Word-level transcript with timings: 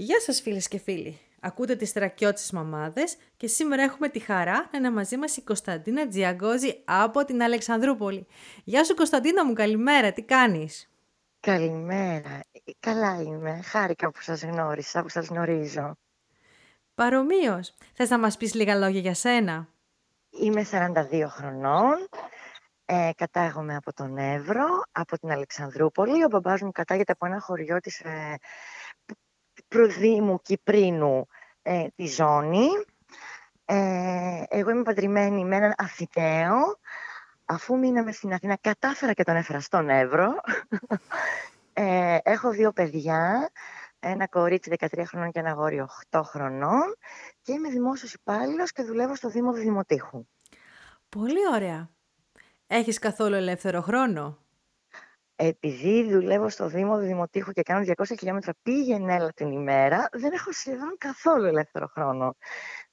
Γεια 0.00 0.20
σας 0.20 0.40
φίλες 0.40 0.68
και 0.68 0.78
φίλοι. 0.78 1.18
Ακούτε 1.40 1.76
τις 1.76 1.92
τρακιώτες 1.92 2.50
μαμάδες 2.50 3.16
και 3.36 3.46
σήμερα 3.46 3.82
έχουμε 3.82 4.08
τη 4.08 4.18
χαρά 4.18 4.68
να 4.72 4.78
είναι 4.78 4.90
μαζί 4.90 5.16
μας 5.16 5.36
η 5.36 5.42
Κωνσταντίνα 5.42 6.08
Τζιαγκόζη 6.08 6.82
από 6.84 7.24
την 7.24 7.42
Αλεξανδρούπολη. 7.42 8.26
Γεια 8.64 8.84
σου 8.84 8.94
Κωνσταντίνα 8.94 9.44
μου, 9.44 9.52
καλημέρα, 9.52 10.12
τι 10.12 10.22
κάνεις; 10.22 10.90
Καλημέρα. 11.40 12.40
Ε, 12.52 12.70
καλά 12.80 13.22
είμαι. 13.22 13.60
Χάρηκα 13.62 14.10
που 14.10 14.20
σας 14.22 14.42
γνώρισα, 14.42 15.02
που 15.02 15.08
σας 15.08 15.26
γνωρίζω. 15.26 15.96
Παρομοίως. 16.94 17.74
Θες 17.94 18.10
να 18.10 18.18
μας 18.18 18.36
πεις 18.36 18.54
λίγα 18.54 18.74
λόγια 18.74 19.00
για 19.00 19.14
σένα; 19.14 19.68
Είμαι 20.30 20.64
42 20.64 21.28
χρονών. 21.28 22.08
Ε, 22.84 23.10
κατάγομαι 23.16 23.76
από 23.76 23.92
τον 23.92 24.18
Εύρο, 24.18 24.66
από 24.92 25.18
την 25.18 25.30
Αλεξανδρούπολη. 25.30 26.24
Ο 26.24 26.28
μπαμπάς 26.28 26.60
μου 26.60 26.72
κατάγεται 26.72 27.12
από 27.12 27.26
ένα 27.26 27.40
χωριό 27.40 27.80
της 27.80 28.00
ε, 28.00 28.38
προδήμου 29.68 30.40
Κυπρίνου 30.42 31.26
ε, 31.62 31.86
τη 31.96 32.06
ζώνη. 32.06 32.66
Ε, 33.64 34.42
εγώ 34.48 34.70
είμαι 34.70 34.82
παντρεμένη 34.82 35.44
με 35.44 35.56
έναν 35.56 35.74
αθηταίο. 35.76 36.78
Αφού 37.44 37.78
μείναμε 37.78 38.12
στην 38.12 38.32
Αθήνα, 38.32 38.56
κατάφερα 38.60 39.12
και 39.12 39.22
τον 39.22 39.36
έφερα 39.36 39.60
στον 39.60 39.88
Εύρο. 39.88 40.34
Ε, 41.72 42.18
έχω 42.22 42.50
δύο 42.50 42.72
παιδιά, 42.72 43.50
ένα 44.00 44.28
κορίτσι 44.28 44.76
13 44.78 45.02
χρονών 45.06 45.30
και 45.30 45.38
ένα 45.38 45.52
γόρι 45.52 45.86
8 46.10 46.20
χρονών 46.24 46.96
και 47.42 47.52
είμαι 47.52 47.68
δημόσιος 47.68 48.12
υπάλληλος 48.12 48.72
και 48.72 48.82
δουλεύω 48.82 49.14
στο 49.14 49.28
Δήμο 49.28 49.52
Δημοτήχου. 49.52 50.26
Πολύ 51.08 51.48
ωραία. 51.54 51.90
Έχεις 52.66 52.98
καθόλου 52.98 53.34
ελεύθερο 53.34 53.80
χρόνο; 53.80 54.38
Επειδή 55.40 56.12
δουλεύω 56.12 56.48
στο 56.48 56.66
Δήμο 56.66 56.98
Δημοτήχου 56.98 57.52
και 57.52 57.62
κάνω 57.62 57.84
200 57.96 58.04
χιλιόμετρα 58.18 58.54
πήγαινε 58.62 59.14
έλα 59.14 59.32
την 59.32 59.50
ημέρα, 59.50 60.08
δεν 60.12 60.32
έχω 60.32 60.52
σχεδόν 60.52 60.94
καθόλου 60.98 61.44
ελεύθερο 61.44 61.86
χρόνο. 61.86 62.34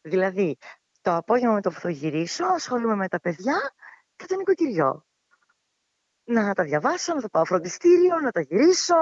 Δηλαδή, 0.02 0.58
το 1.02 1.16
απόγευμα 1.16 1.54
με 1.54 1.62
το 1.62 1.70
που 1.70 1.80
θα 1.80 1.90
γυρίσω, 1.90 2.46
ασχολούμαι 2.46 2.96
με 2.96 3.08
τα 3.08 3.20
παιδιά 3.20 3.74
και 4.16 4.26
το 4.26 4.36
νοικοκυριό. 4.36 5.06
Να 6.24 6.54
τα 6.54 6.64
διαβάσω, 6.64 7.14
να 7.14 7.22
τα 7.22 7.30
πάω 7.30 7.46
φροντιστήριο, 7.46 8.20
να 8.20 8.32
τα 8.32 8.42
γυρίσω. 8.42 8.96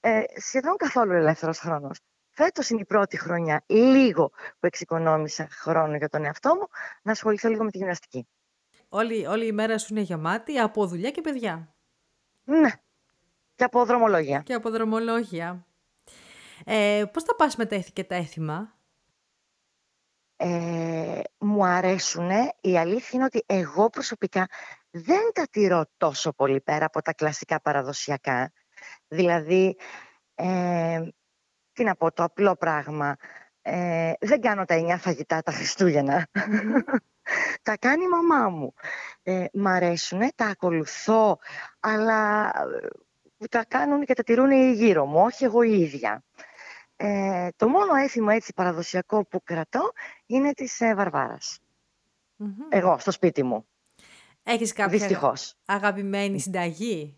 Ε, 0.00 0.22
σχεδόν 0.36 0.76
καθόλου 0.76 1.12
ελεύθερος 1.12 1.58
χρόνος. 1.58 2.00
Φέτος 2.30 2.68
είναι 2.70 2.80
η 2.80 2.86
πρώτη 2.86 3.16
χρονιά, 3.16 3.64
λίγο 3.66 4.28
που 4.28 4.66
εξοικονόμησα 4.66 5.48
χρόνο 5.50 5.96
για 5.96 6.08
τον 6.08 6.24
εαυτό 6.24 6.54
μου, 6.54 6.66
να 7.02 7.12
ασχοληθώ 7.12 7.48
λίγο 7.48 7.64
με 7.64 7.70
τη 7.70 7.78
γυμναστική. 7.78 8.28
Όλη, 8.88 9.26
όλη 9.26 9.46
η 9.46 9.52
μέρα 9.52 9.78
σου 9.78 9.86
είναι 9.90 10.00
γεμάτη 10.00 10.58
από 10.58 10.86
δουλειά 10.86 11.10
και 11.10 11.20
παιδιά. 11.20 11.76
Ναι. 12.44 12.70
Και 13.56 13.64
από 13.64 13.84
δρομολόγια. 13.84 14.40
Και 14.40 14.54
από 14.54 14.70
δρομολόγια. 14.70 15.66
Ε, 16.64 17.04
πώς 17.12 17.22
θα 17.22 17.34
πας 17.34 17.56
με 17.56 17.66
τα 17.66 17.74
έθη 17.74 17.92
και 17.92 18.04
τα 18.04 18.14
έθιμα; 18.14 18.74
Ε, 20.36 21.20
μου 21.38 21.64
αρέσουν. 21.64 22.30
Η 22.60 22.78
αλήθεια 22.78 23.10
είναι 23.12 23.24
ότι 23.24 23.42
εγώ 23.46 23.90
προσωπικά 23.90 24.46
δεν 24.90 25.30
τα 25.34 25.46
τηρώ 25.50 25.84
τόσο 25.96 26.32
πολύ 26.32 26.60
πέρα 26.60 26.84
από 26.84 27.02
τα 27.02 27.12
κλασικά 27.12 27.60
παραδοσιακά. 27.60 28.52
Δηλαδή, 29.08 29.76
ε, 30.34 31.02
τι 31.72 31.84
να 31.84 31.94
πω, 31.96 32.12
το 32.12 32.22
απλό 32.22 32.56
πράγμα. 32.56 33.16
Ε, 33.62 34.12
δεν 34.20 34.40
κάνω 34.40 34.64
τα 34.64 34.74
εννιά 34.74 34.98
φαγητά 34.98 35.42
τα 35.42 35.52
Χριστούγεννα. 35.52 36.28
τα 37.62 37.76
κάνει 37.78 38.04
η 38.04 38.08
μαμά 38.08 38.48
μου. 38.48 38.74
Ε, 39.22 39.44
μ' 39.52 39.66
αρέσουν, 39.66 40.20
τα 40.34 40.46
ακολουθώ, 40.46 41.38
αλλά 41.80 42.52
ε, 43.38 43.46
τα 43.46 43.64
κάνουν 43.64 44.04
και 44.04 44.14
τα 44.14 44.22
τηρούν 44.22 44.50
οι 44.50 44.72
γύρω 44.72 45.06
μου, 45.06 45.20
όχι 45.20 45.44
εγώ 45.44 45.62
η 45.62 45.80
ίδια. 45.80 46.24
Ε, 46.96 47.48
το 47.56 47.68
μόνο 47.68 47.94
έθιμο 47.94 48.28
έτσι 48.30 48.52
παραδοσιακό 48.54 49.24
που 49.26 49.42
κρατώ 49.42 49.92
είναι 50.26 50.52
της 50.52 50.80
ε, 50.80 50.94
βαρβαρας 50.94 51.58
Εγώ, 52.68 52.98
στο 52.98 53.10
σπίτι 53.10 53.42
μου. 53.42 53.66
Έχεις 54.42 54.72
κάποια 54.72 54.98
Δυστυχώς. 54.98 55.54
αγαπημένη 55.66 56.40
συνταγή; 56.40 57.16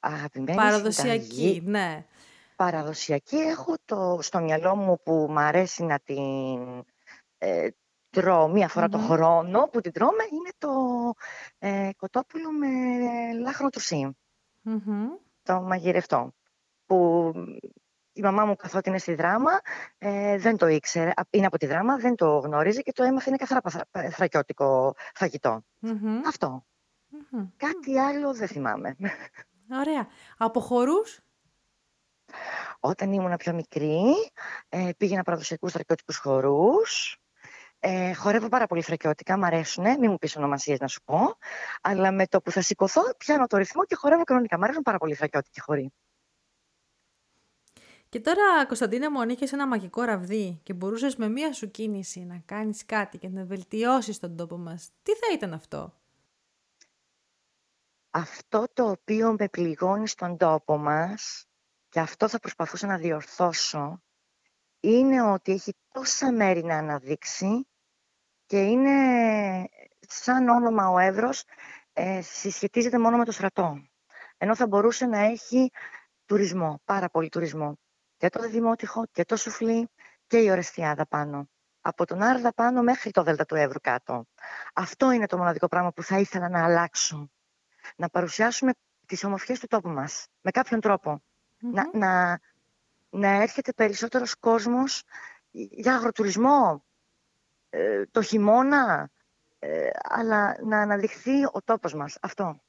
Αγαπημένη 0.00 0.56
Παραδοσιακή, 0.58 1.24
συνταγή. 1.24 1.60
ναι. 1.64 2.06
Παραδοσιακή 2.56 3.36
έχω 3.36 3.74
το, 3.84 4.18
στο 4.22 4.40
μυαλό 4.40 4.76
μου 4.76 5.02
που 5.02 5.12
μου 5.30 5.38
αρέσει 5.40 5.82
να 5.84 5.98
την 5.98 6.84
ε, 7.38 7.68
τρώω 8.10 8.48
μία 8.48 8.68
φορά 8.68 8.88
το 8.88 8.98
χρόνο 8.98 9.68
που 9.72 9.80
την 9.80 9.92
τρώμε 9.92 10.22
είναι 10.30 10.50
το 10.58 10.70
ε, 11.58 11.90
κοτόπουλο 11.96 12.52
με 12.52 12.68
λάχνο 13.40 13.68
του 13.68 13.80
Το 15.42 15.60
μαγειρευτό. 15.60 16.34
Που 16.86 17.32
η 18.12 18.20
μαμά 18.20 18.44
μου 18.44 18.56
καθότι 18.56 18.88
είναι 18.88 18.98
στη 18.98 19.14
δράμα 19.14 19.60
ε, 19.98 20.38
δεν 20.38 20.56
το 20.56 20.66
ήξερε. 20.66 21.12
Είναι 21.30 21.46
από 21.46 21.58
τη 21.58 21.66
δράμα, 21.66 21.96
δεν 21.96 22.14
το 22.14 22.38
γνωρίζει 22.38 22.82
και 22.82 22.92
το 22.92 23.02
έμαθε 23.02 23.28
είναι 23.28 23.38
καθαρά 23.38 23.60
θρακιώτικο 24.10 24.94
Αυτό. 26.26 26.64
Κάτι 27.56 27.98
άλλο 27.98 28.34
δεν 28.34 28.48
θυμάμαι. 28.48 28.96
Ωραία. 29.80 30.06
Από 30.38 30.60
χορούς; 30.60 31.20
Όταν 32.80 33.12
ήμουν 33.12 33.36
πιο 33.36 33.52
μικρή, 33.52 34.02
ε, 34.68 34.90
πήγαινα 34.96 35.22
παραδοσιακούς 35.22 35.72
θρακιώτικους 35.72 36.16
χορούς. 36.16 37.20
Ε, 37.82 38.12
χορεύω 38.14 38.48
πάρα 38.48 38.66
πολύ 38.66 38.82
φρεκιώτικα, 38.82 39.38
μου 39.38 39.44
αρέσουν, 39.44 39.84
μην 39.84 40.10
μου 40.10 40.18
πεις 40.18 40.36
ονομασίες 40.36 40.78
να 40.78 40.86
σου 40.88 41.00
πω. 41.04 41.38
Αλλά 41.80 42.12
με 42.12 42.26
το 42.26 42.40
που 42.40 42.50
θα 42.50 42.60
σηκωθώ, 42.60 43.02
πιάνω 43.16 43.46
το 43.46 43.56
ρυθμό 43.56 43.84
και 43.84 43.94
χορεύω 43.94 44.24
κανονικά. 44.24 44.58
Μου 44.58 44.64
αρέσουν 44.64 44.82
πάρα 44.82 44.98
πολύ 44.98 45.14
φρεκιώτικοι 45.14 45.60
χωρί. 45.60 45.92
Και 48.08 48.20
τώρα, 48.20 48.66
Κωνσταντίνα 48.66 49.10
μου, 49.10 49.20
αν 49.20 49.28
είχες 49.28 49.52
ένα 49.52 49.66
μαγικό 49.66 50.02
ραβδί 50.02 50.60
και 50.62 50.72
μπορούσες 50.72 51.16
με 51.16 51.28
μία 51.28 51.52
σου 51.52 51.70
κίνηση 51.70 52.20
να 52.20 52.42
κάνεις 52.44 52.86
κάτι 52.86 53.18
και 53.18 53.28
να 53.28 53.44
βελτιώσεις 53.44 54.18
τον 54.18 54.36
τόπο 54.36 54.56
μας, 54.56 54.90
τι 55.02 55.12
θα 55.12 55.32
ήταν 55.32 55.52
αυτό; 55.52 55.94
Αυτό 58.10 58.66
το 58.72 58.90
οποίο 58.90 59.34
με 59.38 59.48
πληγώνει 59.48 60.08
στον 60.08 60.36
τόπο 60.36 60.76
μας 60.76 61.46
και 61.88 62.00
αυτό 62.00 62.28
θα 62.28 62.38
προσπαθούσα 62.38 62.86
να 62.86 62.96
διορθώσω 62.96 64.02
είναι 64.80 65.22
ότι 65.22 65.52
έχει 65.52 65.74
τόσα 65.92 66.32
μέρη 66.32 66.64
να 66.64 66.76
αναδείξει 66.76 67.69
και 68.50 68.60
είναι 68.60 69.68
σαν 70.00 70.48
όνομα 70.48 70.88
ο 70.88 70.98
Εύρος 70.98 71.44
ε, 71.92 72.20
συσχετίζεται 72.22 72.98
μόνο 72.98 73.16
με 73.16 73.24
το 73.24 73.32
στρατό. 73.32 73.82
Ενώ 74.38 74.54
θα 74.54 74.66
μπορούσε 74.66 75.06
να 75.06 75.18
έχει 75.18 75.70
τουρισμό, 76.24 76.80
πάρα 76.84 77.08
πολύ 77.08 77.28
τουρισμό. 77.28 77.78
Και 78.16 78.28
το 78.28 78.48
Δημότυχο 78.48 79.04
και 79.12 79.24
το 79.24 79.36
Σουφλί 79.36 79.90
και 80.26 80.38
η 80.38 80.50
Ορεστιάδα 80.50 81.06
πάνω. 81.06 81.48
Από 81.80 82.06
τον 82.06 82.22
Άρδα 82.22 82.52
πάνω 82.54 82.82
μέχρι 82.82 83.10
το 83.10 83.22
Δέλτα 83.22 83.44
του 83.44 83.54
Εύρου 83.54 83.80
κάτω. 83.80 84.26
Αυτό 84.74 85.10
είναι 85.10 85.26
το 85.26 85.36
μοναδικό 85.36 85.68
πράγμα 85.68 85.92
που 85.92 86.02
θα 86.02 86.18
ήθελα 86.18 86.48
να 86.48 86.64
αλλάξω. 86.64 87.30
Να 87.96 88.08
παρουσιάσουμε 88.08 88.72
τις 89.06 89.24
ομορφιές 89.24 89.60
του 89.60 89.66
τόπου 89.66 89.88
μας. 89.88 90.26
Με 90.40 90.50
κάποιον 90.50 90.80
Να, 91.58 91.90
να, 91.92 92.40
να 93.10 93.28
έρχεται 93.28 93.72
περισσότερος 93.72 94.34
κόσμος 94.34 95.02
για 95.50 95.94
αγροτουρισμό, 95.94 96.84
ε, 97.70 98.06
το 98.06 98.22
χειμώνα, 98.22 99.10
ε, 99.58 99.90
αλλά 100.02 100.56
να 100.64 100.80
αναδειχθεί 100.80 101.44
ο 101.44 101.62
τόπος 101.64 101.94
μας. 101.94 102.18
Αυτό. 102.20 102.60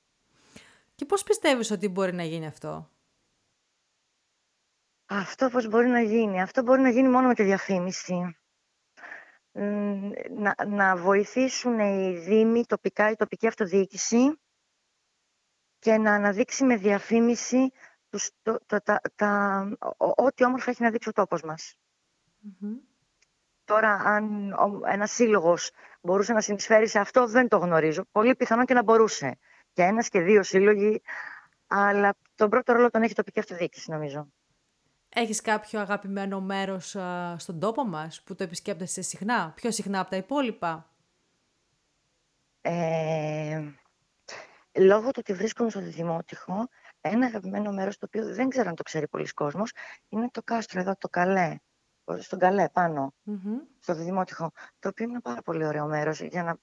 Και 0.96 1.06
πώς 1.06 1.24
πιστεύεις 1.24 1.72
ότι 1.72 1.88
μπορεί 1.88 2.14
να 2.14 2.24
γίνει 2.24 2.46
αυτό; 2.48 2.90
Αυτό 5.06 5.50
πώς 5.50 5.68
μπορεί 5.68 5.88
να 5.88 6.02
γίνει. 6.02 6.42
Αυτό 6.42 6.62
μπορεί 6.62 6.82
να 6.82 6.90
γίνει 6.90 7.10
μόνο 7.10 7.28
με 7.28 7.34
τη 7.34 7.44
διαφήμιση. 7.44 8.36
Να, 10.30 10.56
να 10.68 10.98
βοηθήσουν 10.98 11.80
οι 11.80 12.18
δήμοι, 12.18 12.66
τοπικά, 12.66 13.10
η 13.10 13.16
τοπική 13.16 13.48
αυτοδιοίκηση 13.48 14.40
και 15.80 15.98
να 15.98 16.14
αναδείξει 16.14 16.64
με 16.64 16.76
διαφήμιση 16.76 17.72
τους, 18.10 18.30
το, 18.42 18.60
τα, 18.66 19.02
τα, 19.16 19.64
ό,τι 19.98 20.46
όμορφα 20.46 20.70
έχει 20.72 20.84
να 20.84 20.92
δείξει 20.92 21.10
ο 21.10 21.12
τόπος 21.12 21.42
μας. 21.42 21.76
Τώρα, 23.72 23.94
αν 23.94 24.56
ένας 24.86 25.12
σύλλογος 25.12 25.72
μπορούσε 26.02 26.34
να 26.34 26.42
συνεισφέρει 26.42 26.88
σε 26.88 27.00
αυτό, 27.00 27.28
δεν 27.28 27.48
το 27.48 27.58
γνωρίζω. 27.58 28.04
Πολύ 28.12 28.36
πιθανόν 28.36 28.66
και 28.66 28.74
να 28.74 28.84
μπορούσε. 28.84 29.38
Και 29.74 29.82
ένας 29.82 30.10
και 30.10 30.20
δύο 30.20 30.44
σύλλογοι, 30.44 31.02
αλλά 31.68 32.16
τον 32.36 32.50
πρώτο 32.50 32.74
ρόλο 32.74 32.90
τον 32.90 33.02
έχει 33.02 33.12
η 33.12 33.16
τοπική 33.16 33.40
αυτοδιοίκηση, 33.40 33.92
νομίζω. 33.92 34.28
Έχεις 35.10 35.42
κάποιο 35.42 35.80
αγαπημένο 35.80 36.42
μέρος 36.42 36.96
στον 37.38 37.60
τόπο 37.60 37.84
μας 37.88 38.22
που 38.24 38.36
το 38.36 38.44
επισκέπτεσαι 38.44 39.02
συχνά, 39.02 39.52
πιο 39.56 39.72
συχνά 39.72 40.00
από 40.00 40.10
τα 40.10 40.16
υπόλοιπα; 40.16 40.94
Ε, 42.62 43.62
λόγω 44.80 45.06
του 45.12 45.18
ότι 45.18 45.34
βρίσκομαι 45.34 45.70
στο 45.70 45.80
Δημότυχο, 45.80 46.68
ένα 47.02 47.26
αγαπημένο 47.26 47.72
μέρος 47.72 47.98
το 47.98 48.06
οποίο 48.06 48.34
δεν 48.34 48.50
ξέρω 48.50 48.70
αν 48.70 48.76
το 48.76 48.84
ξέρει 48.84 49.08
πολλοί 49.08 49.28
κόσμος, 49.28 49.72
είναι 50.10 50.30
το 50.32 50.42
κάστρο 50.44 50.80
εδώ, 50.80 50.96
το 50.98 51.10
Καλέ 51.10 51.58
στον 52.20 52.40
Καλέ 52.40 52.66
στο 53.80 53.94
Δημότυχο, 53.94 54.52
το 54.80 54.90
οποίο 54.90 55.04
είναι 55.06 55.14
ένα 55.14 55.22
πάρα 55.22 55.42
πολύ 55.42 55.66
ωραίο 55.66 55.86
μέρος 55.86 56.22
για 56.22 56.44
να 56.44 56.58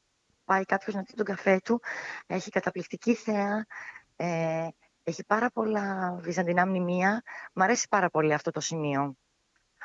πάει 0.44 0.64
κάποιος 0.64 0.94
να 0.94 1.02
δει 1.02 1.14
τον 1.14 1.24
καφέ 1.24 1.60
του. 1.64 1.80
Έχει 2.26 2.50
καταπληκτική 2.50 3.14
θέα, 3.14 3.66
ε, 4.16 4.68
Έχει 5.02 5.24
πάρα 5.24 5.50
πολλά 5.50 6.16
βυζαντινά 6.20 6.66
μνημεία. 6.66 7.22
Μ' 7.52 7.62
αρέσει 7.62 7.86
πάρα 7.88 8.10
πολύ 8.10 8.32
αυτό 8.32 8.50
το 8.50 8.60
σημείο. 8.60 9.16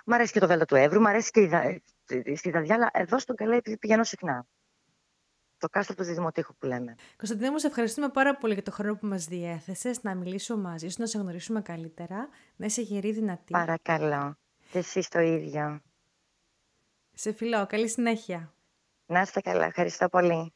Μ' 0.06 0.14
αρέσει 0.14 0.32
και 0.32 0.40
το 0.40 0.48
Δέλτα 0.48 0.66
του 0.66 0.76
Εύρου, 0.76 1.02
μ' 1.02 1.08
αρέσει 1.08 1.32
και 1.32 1.42
η, 1.42 1.48
Δα... 1.48 1.82
στη 2.36 2.50
Δαδιά, 2.50 2.76
αλλά 2.76 2.90
εδώ 2.94 3.20
στον 3.20 3.36
Καλέ 3.36 3.62
πηγαίνω 3.80 4.04
συχνά. 4.04 4.46
Το 5.58 5.70
κάστρο 5.70 5.96
του 5.96 6.04
Διδημοτήχου 6.04 6.56
που 6.56 6.66
λέμε. 6.66 6.96
Κωνσταντίνα 7.18 7.52
μου, 7.52 7.58
σε 7.58 7.68
ευχαριστούμε 7.68 8.10
πάρα 8.10 8.36
πολύ 8.36 8.54
για 8.54 8.64
το 8.64 8.72
χρόνο 8.72 8.96
που 8.96 9.06
μας 9.06 9.26
διέθεσες, 9.26 10.04
να 10.04 10.16
μιλήσω 10.16 10.58
μαζί 10.58 10.90
σου, 10.90 10.96
να 11.00 11.06
σε 11.06 11.18
γνωρίσουμε 11.18 11.62
καλύτερα, 11.62 12.30
να 12.56 12.66
είσαι 12.66 12.82
γερή 12.82 13.12
δυνατή. 13.12 13.52
Παρακαλώ. 13.52 14.38
Και 14.74 14.80
εσείς 14.80 15.08
το 15.08 15.20
ίδιο. 15.20 15.82
Σε 17.14 17.34
φιλώ, 17.34 17.66
καλή 17.66 17.90
συνέχεια. 17.90 18.56
Να 19.06 19.22
είστε 19.22 19.42
καλά. 19.42 19.66
Ευχαριστώ 19.66 20.10
πολύ. 20.10 20.52